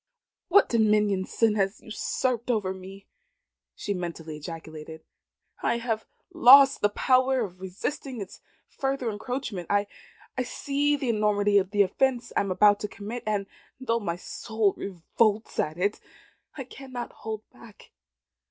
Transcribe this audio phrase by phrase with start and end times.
[0.47, 3.05] "What dominion sin has usurped over me!"
[3.75, 5.03] she mentally ejaculated.
[5.61, 9.67] "I have lost the power of resisting its further encroachment.
[9.69, 9.85] I
[10.43, 13.45] see the enormity of the offence I am about to commit, and
[13.79, 15.99] though my soul revolts at it,
[16.57, 17.91] I cannot hold back.